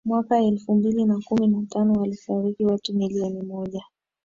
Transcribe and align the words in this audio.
mwaka 0.05 0.37
elfu 0.43 0.75
mbili 0.75 1.05
na 1.05 1.21
kumi 1.25 1.47
na 1.47 1.61
tano 1.69 1.93
walifariki 1.99 2.65
watu 2.65 2.93
milioni 2.93 3.41
moja 3.41 3.83